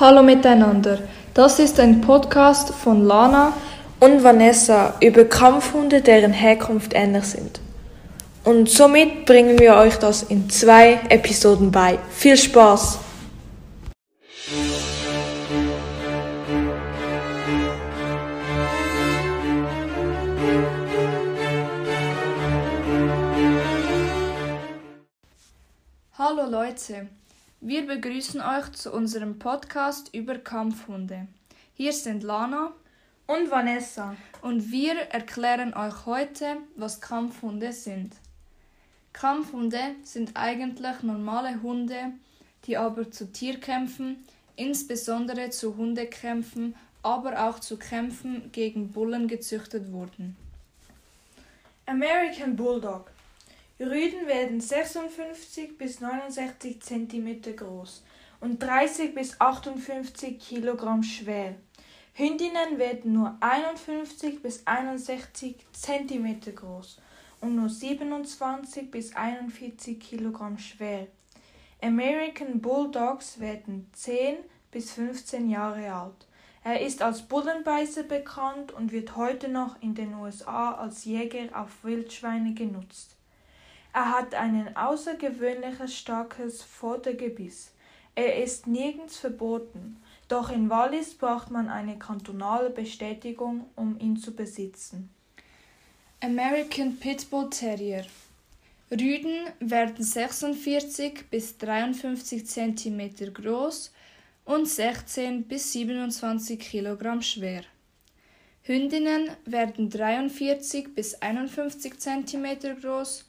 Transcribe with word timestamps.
Hallo 0.00 0.24
miteinander. 0.24 0.98
Das 1.34 1.60
ist 1.60 1.78
ein 1.78 2.00
Podcast 2.00 2.74
von 2.74 3.06
Lana 3.06 3.52
und 4.00 4.24
Vanessa 4.24 4.94
über 5.00 5.24
Kampfhunde, 5.24 6.02
deren 6.02 6.32
Herkunft 6.32 6.94
ähnlich 6.96 7.26
sind. 7.26 7.60
Und 8.42 8.68
somit 8.68 9.24
bringen 9.24 9.56
wir 9.60 9.76
euch 9.76 9.96
das 9.96 10.24
in 10.24 10.50
zwei 10.50 10.98
Episoden 11.10 11.70
bei. 11.70 12.00
Viel 12.10 12.36
Spaß! 12.36 12.98
Hallo 26.18 26.50
Leute, 26.50 27.06
wir 27.66 27.86
begrüßen 27.86 28.42
euch 28.42 28.72
zu 28.72 28.92
unserem 28.92 29.38
Podcast 29.38 30.14
über 30.14 30.36
Kampfhunde. 30.36 31.28
Hier 31.72 31.94
sind 31.94 32.22
Lana 32.22 32.72
und 33.26 33.50
Vanessa 33.50 34.16
und 34.42 34.70
wir 34.70 34.94
erklären 34.94 35.72
euch 35.72 36.04
heute, 36.04 36.58
was 36.76 37.00
Kampfhunde 37.00 37.72
sind. 37.72 38.16
Kampfhunde 39.14 39.80
sind 40.02 40.32
eigentlich 40.34 41.02
normale 41.02 41.62
Hunde, 41.62 42.12
die 42.66 42.76
aber 42.76 43.10
zu 43.10 43.32
Tierkämpfen, 43.32 44.22
insbesondere 44.56 45.48
zu 45.48 45.74
Hundekämpfen, 45.74 46.74
aber 47.02 47.48
auch 47.48 47.60
zu 47.60 47.78
Kämpfen 47.78 48.52
gegen 48.52 48.92
Bullen 48.92 49.26
gezüchtet 49.26 49.90
wurden. 49.90 50.36
American 51.86 52.56
Bulldog 52.56 53.13
Rüden 53.80 54.28
werden 54.28 54.60
56 54.60 55.76
bis 55.76 56.00
69 56.00 56.80
cm 56.80 57.56
groß 57.56 58.04
und 58.40 58.62
30 58.62 59.16
bis 59.16 59.40
58 59.40 60.38
kg 60.38 61.02
schwer. 61.02 61.56
Hündinnen 62.12 62.78
werden 62.78 63.14
nur 63.14 63.36
51 63.40 64.40
bis 64.42 64.64
61 64.64 65.56
cm 65.72 66.54
groß 66.54 67.00
und 67.40 67.56
nur 67.56 67.68
27 67.68 68.92
bis 68.92 69.16
41 69.16 69.98
kg 69.98 70.56
schwer. 70.56 71.08
American 71.82 72.60
Bulldogs 72.60 73.40
werden 73.40 73.90
10 73.92 74.36
bis 74.70 74.92
15 74.92 75.50
Jahre 75.50 75.92
alt. 75.92 76.28
Er 76.62 76.80
ist 76.80 77.02
als 77.02 77.22
Bullenbeißer 77.22 78.04
bekannt 78.04 78.70
und 78.70 78.92
wird 78.92 79.16
heute 79.16 79.48
noch 79.48 79.82
in 79.82 79.96
den 79.96 80.14
USA 80.14 80.74
als 80.74 81.04
Jäger 81.04 81.60
auf 81.60 81.82
Wildschweine 81.82 82.54
genutzt. 82.54 83.13
Er 83.94 84.10
hat 84.10 84.34
ein 84.34 84.76
außergewöhnlich 84.76 85.76
starkes 85.96 86.64
Vordergebiss. 86.64 87.70
Er 88.16 88.42
ist 88.42 88.66
nirgends 88.66 89.16
verboten, 89.18 90.02
doch 90.26 90.50
in 90.50 90.68
Wallis 90.68 91.14
braucht 91.14 91.52
man 91.52 91.68
eine 91.68 91.96
kantonale 91.96 92.70
Bestätigung, 92.70 93.66
um 93.76 93.96
ihn 94.00 94.16
zu 94.16 94.34
besitzen. 94.34 95.10
American 96.20 96.96
Pitbull 96.96 97.50
Terrier 97.50 98.04
Rüden 98.90 99.48
werden 99.60 100.02
46 100.02 101.30
bis 101.30 101.56
53 101.58 102.46
cm 102.46 103.32
groß 103.32 103.92
und 104.44 104.68
16 104.68 105.44
bis 105.44 105.72
27 105.72 106.58
kg 106.58 107.22
schwer. 107.22 107.62
Hündinnen 108.62 109.30
werden 109.44 109.88
43 109.88 110.96
bis 110.96 111.14
51 111.14 111.98
cm 112.00 112.80
groß 112.80 113.26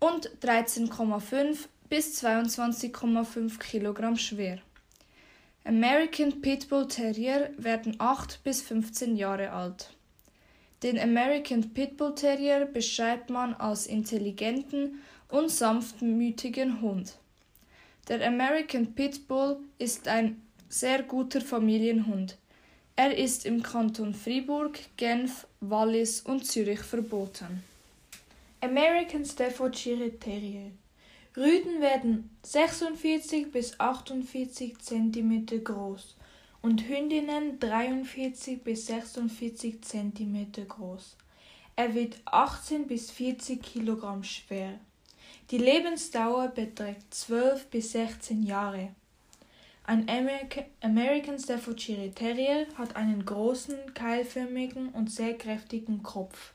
und 0.00 0.30
13,5 0.42 1.68
bis 1.88 2.22
22,5 2.22 3.58
Kilogramm 3.58 4.16
schwer. 4.16 4.58
American 5.64 6.42
Pitbull 6.42 6.88
Terrier 6.88 7.50
werden 7.56 7.96
8 7.98 8.42
bis 8.44 8.60
15 8.62 9.16
Jahre 9.16 9.50
alt. 9.52 9.90
Den 10.82 10.98
American 10.98 11.72
Pitbull 11.72 12.14
Terrier 12.14 12.66
beschreibt 12.66 13.30
man 13.30 13.54
als 13.54 13.86
intelligenten 13.86 15.00
und 15.30 15.50
sanftmütigen 15.50 16.82
Hund. 16.82 17.14
Der 18.08 18.26
American 18.26 18.94
Pitbull 18.94 19.56
ist 19.78 20.06
ein 20.08 20.42
sehr 20.68 21.02
guter 21.02 21.40
Familienhund. 21.40 22.36
Er 22.96 23.16
ist 23.16 23.46
im 23.46 23.62
Kanton 23.62 24.12
Fribourg, 24.12 24.78
Genf, 24.98 25.46
Wallis 25.60 26.20
und 26.20 26.46
Zürich 26.46 26.80
verboten. 26.80 27.64
American 28.64 29.26
Staffordshire 29.26 30.18
Terrier. 30.18 30.70
Rüden 31.36 31.82
werden 31.82 32.30
46 32.44 33.52
bis 33.52 33.78
48 33.78 34.78
cm 34.78 35.62
groß 35.62 36.16
und 36.62 36.88
Hündinnen 36.88 37.60
43 37.60 38.64
bis 38.64 38.86
46 38.86 39.82
cm 39.82 40.66
groß. 40.66 41.14
Er 41.76 41.94
wird 41.94 42.16
18 42.24 42.86
bis 42.86 43.10
40 43.10 43.62
kg 43.62 44.24
schwer. 44.24 44.80
Die 45.50 45.58
Lebensdauer 45.58 46.48
beträgt 46.48 47.12
12 47.12 47.66
bis 47.66 47.92
16 47.92 48.44
Jahre. 48.44 48.94
Ein 49.82 50.08
American 50.80 51.38
Staffordshire 51.38 52.10
Terrier 52.14 52.66
hat 52.76 52.96
einen 52.96 53.26
großen, 53.26 53.92
keilförmigen 53.92 54.88
und 54.88 55.10
sehr 55.10 55.36
kräftigen 55.36 56.02
Kopf. 56.02 56.54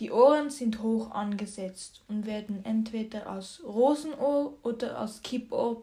Die 0.00 0.10
Ohren 0.10 0.50
sind 0.50 0.82
hoch 0.82 1.12
angesetzt 1.12 2.02
und 2.08 2.26
werden 2.26 2.64
entweder 2.64 3.28
als 3.28 3.62
Rosenohr 3.64 4.58
oder 4.62 4.98
als 4.98 5.22
Kippohr 5.22 5.82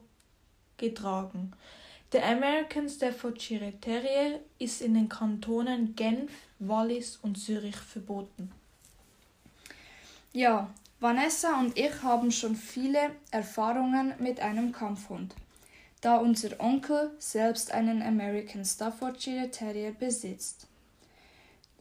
getragen. 0.78 1.54
Der 2.12 2.28
American 2.28 2.90
Staffordshire 2.90 3.72
Terrier 3.80 4.42
ist 4.60 4.82
in 4.82 4.96
den 4.96 5.08
Kantonen 5.08 5.96
Genf, 5.96 6.32
Wallis 6.60 7.18
und 7.22 7.38
Zürich 7.38 7.78
verboten. 7.78 8.52
Ja, 10.34 10.70
Vanessa 11.00 11.60
und 11.60 11.78
ich 11.78 12.04
haben 12.04 12.32
schon 12.32 12.56
viele 12.56 13.12
Erfahrungen 13.32 14.14
mit 14.20 14.42
einem 14.42 14.74
Kampfhund, 14.74 15.34
da 16.02 16.18
unser 16.18 16.60
Onkel 16.60 17.12
selbst 17.18 17.72
einen 17.72 18.02
American 18.02 18.66
Staffordshire 18.66 19.50
Terrier 19.50 19.92
besitzt. 19.92 20.68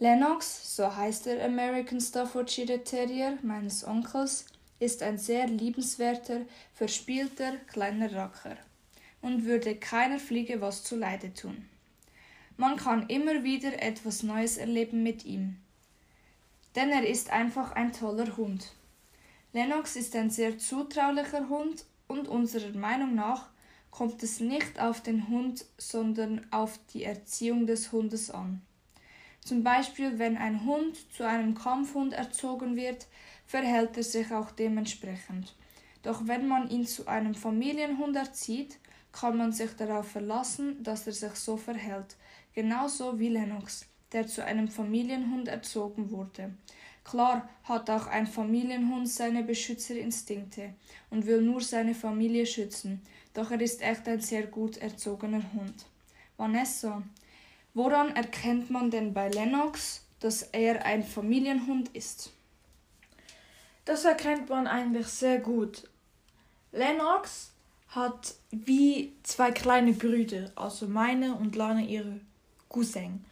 Lennox, 0.03 0.77
so 0.77 0.97
heißt 0.97 1.27
der 1.27 1.44
American 1.44 2.00
Staffordshire 2.00 2.83
Terrier 2.83 3.37
meines 3.43 3.87
Onkels, 3.87 4.47
ist 4.78 5.03
ein 5.03 5.19
sehr 5.19 5.47
liebenswerter, 5.47 6.41
verspielter 6.72 7.59
kleiner 7.66 8.10
Racker 8.10 8.56
und 9.21 9.44
würde 9.44 9.77
keiner 9.77 10.19
Fliege 10.19 10.62
was 10.62 10.84
zuleide 10.84 11.34
tun. 11.34 11.69
Man 12.56 12.78
kann 12.78 13.10
immer 13.10 13.44
wieder 13.44 13.83
etwas 13.83 14.22
Neues 14.22 14.56
erleben 14.56 15.03
mit 15.03 15.27
ihm. 15.27 15.59
Denn 16.77 16.89
er 16.89 17.06
ist 17.06 17.28
einfach 17.28 17.72
ein 17.72 17.93
toller 17.93 18.39
Hund. 18.39 18.72
Lennox 19.53 19.97
ist 19.97 20.16
ein 20.16 20.31
sehr 20.31 20.56
zutraulicher 20.56 21.50
Hund 21.50 21.84
und 22.09 22.27
unserer 22.27 22.72
Meinung 22.72 23.15
nach 23.15 23.50
kommt 23.91 24.22
es 24.22 24.41
nicht 24.41 24.81
auf 24.81 25.03
den 25.03 25.28
Hund, 25.28 25.66
sondern 25.77 26.50
auf 26.50 26.78
die 26.94 27.05
Erziehung 27.05 27.66
des 27.66 27.93
Hundes 27.93 28.31
an. 28.31 28.62
Zum 29.45 29.62
Beispiel, 29.65 30.19
wenn 30.19 30.37
ein 30.37 30.65
Hund 30.65 30.97
zu 31.12 31.27
einem 31.27 31.55
Kampfhund 31.55 32.12
erzogen 32.12 32.77
wird, 32.77 33.06
verhält 33.47 33.97
er 33.97 34.03
sich 34.03 34.33
auch 34.33 34.51
dementsprechend. 34.51 35.55
Doch 36.03 36.27
wenn 36.27 36.47
man 36.47 36.71
ihn 36.71 36.87
zu 36.87 37.06
einem 37.06 37.34
Familienhund 37.34 38.17
erzieht, 38.17 38.78
kann 39.12 39.37
man 39.37 39.53
sich 39.53 39.73
darauf 39.73 40.11
verlassen, 40.11 40.83
dass 40.83 41.06
er 41.06 41.12
sich 41.12 41.34
so 41.34 41.56
verhält, 41.56 42.17
genauso 42.55 43.19
wie 43.19 43.28
Lennox, 43.28 43.87
der 44.12 44.27
zu 44.27 44.45
einem 44.45 44.69
Familienhund 44.69 45.49
erzogen 45.49 46.11
wurde. 46.11 46.55
Klar 47.05 47.49
hat 47.65 47.91
auch 47.91 48.07
ein 48.07 48.27
Familienhund 48.27 49.09
seine 49.09 49.43
Beschützerinstinkte 49.43 50.75
und 51.11 51.27
will 51.27 51.41
nur 51.41 51.61
seine 51.61 51.95
Familie 51.95 52.47
schützen, 52.47 53.03
doch 53.34 53.51
er 53.51 53.61
ist 53.61 53.83
echt 53.83 54.07
ein 54.07 54.21
sehr 54.21 54.47
gut 54.47 54.77
erzogener 54.77 55.43
Hund. 55.53 55.87
Vanessa, 56.36 57.03
Woran 57.75 58.15
erkennt 58.17 58.71
man 58.71 58.91
denn 58.91 59.15
bei 59.15 59.28
Lennox, 59.28 60.05
dass 60.19 60.43
er 60.43 60.84
ein 60.84 61.05
Familienhund 61.05 61.89
ist? 61.95 62.33
Das 63.84 64.05
erkennt 64.05 64.49
man 64.49 64.67
eigentlich 64.67 65.07
sehr 65.07 65.39
gut. 65.39 65.89
Lennox 66.72 67.53
hat 67.89 68.34
wie 68.51 69.13
zwei 69.22 69.51
kleine 69.51 69.93
Brüder, 69.93 70.51
also 70.57 70.87
meine 70.87 71.34
und 71.34 71.57
Lana 71.57 71.81
ihre 71.81 72.21
Cousin. 72.69 73.25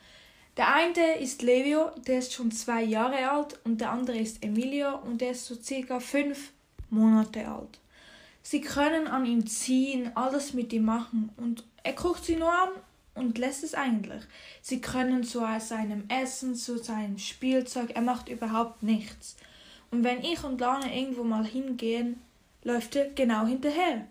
Der 0.56 0.74
eine 0.74 1.18
ist 1.18 1.42
Levio, 1.42 1.90
der 2.06 2.18
ist 2.18 2.32
schon 2.32 2.50
zwei 2.50 2.82
Jahre 2.82 3.30
alt, 3.30 3.60
und 3.64 3.80
der 3.80 3.92
andere 3.92 4.18
ist 4.18 4.42
Emilio 4.42 4.98
und 4.98 5.20
der 5.20 5.30
ist 5.30 5.46
so 5.46 5.54
circa 5.54 6.00
fünf 6.00 6.50
Monate 6.90 7.46
alt. 7.46 7.78
Sie 8.42 8.60
können 8.60 9.06
an 9.06 9.26
ihm 9.26 9.46
ziehen, 9.46 10.10
alles 10.16 10.54
mit 10.54 10.72
ihm 10.72 10.86
machen 10.86 11.30
und 11.36 11.64
er 11.84 11.92
guckt 11.92 12.24
sie 12.24 12.36
nur 12.36 12.52
an 12.52 12.70
und 13.18 13.38
lässt 13.38 13.64
es 13.64 13.74
eigentlich. 13.74 14.22
Sie 14.62 14.80
können 14.80 15.24
zu 15.24 15.40
seinem 15.60 16.04
Essen, 16.08 16.54
zu 16.54 16.78
seinem 16.78 17.18
Spielzeug, 17.18 17.90
er 17.94 18.02
macht 18.02 18.28
überhaupt 18.28 18.82
nichts. 18.82 19.36
Und 19.90 20.04
wenn 20.04 20.22
ich 20.22 20.42
und 20.44 20.60
Lana 20.60 20.92
irgendwo 20.92 21.24
mal 21.24 21.46
hingehen, 21.46 22.20
läuft 22.62 22.96
er 22.96 23.10
genau 23.10 23.46
hinterher. 23.46 24.06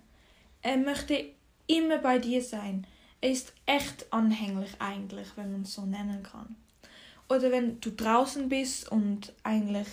Er 0.61 0.77
möchte 0.77 1.25
immer 1.67 1.97
bei 1.99 2.19
dir 2.19 2.41
sein. 2.41 2.87
Er 3.21 3.31
ist 3.31 3.53
echt 3.65 4.11
anhänglich 4.11 4.71
eigentlich, 4.79 5.27
wenn 5.35 5.51
man 5.51 5.61
es 5.63 5.73
so 5.73 5.85
nennen 5.85 6.23
kann. 6.23 6.55
Oder 7.29 7.51
wenn 7.51 7.79
du 7.81 7.91
draußen 7.91 8.49
bist 8.49 8.91
und 8.91 9.33
eigentlich 9.43 9.87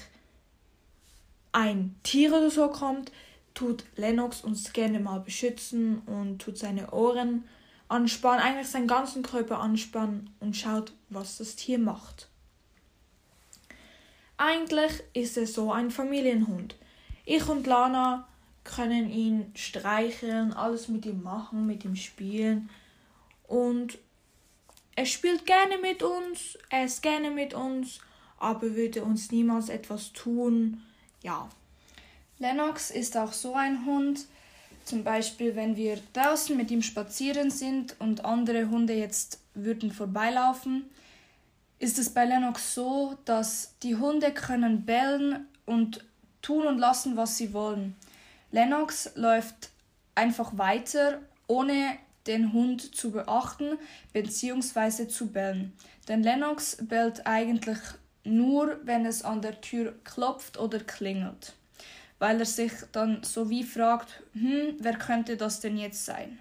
ein 1.52 1.94
Tier 2.02 2.30
oder 2.30 2.50
so 2.50 2.68
kommt, 2.68 3.10
tut 3.54 3.84
Lennox 3.96 4.42
uns 4.42 4.72
gerne 4.72 5.00
mal 5.00 5.20
beschützen 5.20 5.98
und 6.06 6.40
tut 6.40 6.58
seine 6.58 6.90
Ohren 6.92 7.44
anspannen, 7.88 8.40
eigentlich 8.40 8.68
seinen 8.68 8.86
ganzen 8.86 9.22
Körper 9.22 9.60
anspannen 9.60 10.30
und 10.40 10.56
schaut, 10.56 10.92
was 11.10 11.38
das 11.38 11.56
Tier 11.56 11.78
macht. 11.78 12.28
Eigentlich 14.36 15.02
ist 15.12 15.36
er 15.36 15.46
so 15.46 15.72
ein 15.72 15.90
Familienhund. 15.90 16.76
Ich 17.24 17.48
und 17.48 17.66
Lana 17.66 18.26
können 18.64 19.10
ihn 19.10 19.52
streicheln, 19.54 20.52
alles 20.52 20.88
mit 20.88 21.06
ihm 21.06 21.22
machen, 21.22 21.66
mit 21.66 21.84
ihm 21.84 21.96
spielen. 21.96 22.70
Und 23.46 23.98
er 24.96 25.06
spielt 25.06 25.46
gerne 25.46 25.78
mit 25.78 26.02
uns, 26.02 26.58
er 26.70 26.84
ist 26.84 27.02
gerne 27.02 27.30
mit 27.30 27.54
uns, 27.54 28.00
aber 28.38 28.74
würde 28.74 29.04
uns 29.04 29.30
niemals 29.30 29.68
etwas 29.68 30.12
tun. 30.12 30.82
Ja. 31.22 31.48
Lennox 32.38 32.90
ist 32.90 33.16
auch 33.16 33.32
so 33.32 33.54
ein 33.54 33.84
Hund. 33.84 34.26
Zum 34.84 35.02
Beispiel, 35.02 35.56
wenn 35.56 35.76
wir 35.76 35.98
draußen 36.12 36.56
mit 36.56 36.70
ihm 36.70 36.82
spazieren 36.82 37.50
sind 37.50 37.96
und 37.98 38.24
andere 38.24 38.68
Hunde 38.68 38.94
jetzt 38.94 39.40
würden 39.54 39.90
vorbeilaufen, 39.90 40.84
ist 41.78 41.98
es 41.98 42.10
bei 42.10 42.24
Lennox 42.24 42.74
so, 42.74 43.16
dass 43.24 43.74
die 43.82 43.96
Hunde 43.96 44.32
können 44.32 44.84
bellen 44.84 45.46
und 45.66 46.04
tun 46.42 46.66
und 46.66 46.78
lassen, 46.78 47.16
was 47.16 47.36
sie 47.36 47.52
wollen. 47.52 47.96
Lennox 48.50 49.10
läuft 49.16 49.70
einfach 50.14 50.56
weiter, 50.56 51.20
ohne 51.46 51.96
den 52.26 52.52
Hund 52.52 52.94
zu 52.94 53.10
beachten 53.10 53.78
bzw. 54.12 55.08
zu 55.08 55.28
bellen. 55.28 55.72
Denn 56.08 56.22
Lennox 56.22 56.78
bellt 56.80 57.26
eigentlich 57.26 57.78
nur, 58.24 58.78
wenn 58.84 59.04
es 59.06 59.22
an 59.22 59.42
der 59.42 59.60
Tür 59.60 59.94
klopft 60.04 60.58
oder 60.58 60.78
klingelt, 60.80 61.54
weil 62.18 62.40
er 62.40 62.46
sich 62.46 62.72
dann 62.92 63.22
so 63.22 63.50
wie 63.50 63.64
fragt, 63.64 64.22
hm, 64.32 64.76
wer 64.78 64.96
könnte 64.96 65.36
das 65.36 65.60
denn 65.60 65.76
jetzt 65.76 66.04
sein? 66.04 66.38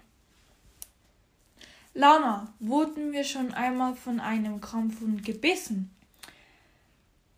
Lana, 1.94 2.52
wurden 2.58 3.12
wir 3.12 3.24
schon 3.24 3.54
einmal 3.54 3.94
von 3.94 4.18
einem 4.18 4.60
Kampfhund 4.60 5.24
gebissen? 5.24 5.90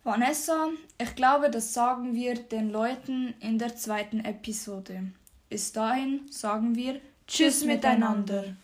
Vanessa, 0.03 0.69
ich 0.97 1.15
glaube, 1.15 1.51
das 1.51 1.73
sagen 1.73 2.15
wir 2.15 2.35
den 2.35 2.71
Leuten 2.71 3.33
in 3.39 3.59
der 3.59 3.75
zweiten 3.75 4.21
Episode. 4.21 5.11
Bis 5.49 5.73
dahin 5.73 6.21
sagen 6.31 6.75
wir 6.75 7.01
Tschüss 7.27 7.65
miteinander. 7.65 8.55